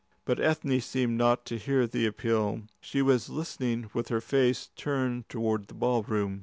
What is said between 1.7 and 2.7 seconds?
the appeal.